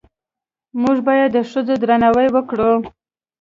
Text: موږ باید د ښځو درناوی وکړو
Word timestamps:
موږ 0.81 0.97
باید 1.07 1.29
د 1.33 1.37
ښځو 1.49 1.73
درناوی 1.81 2.27
وکړو 2.31 2.71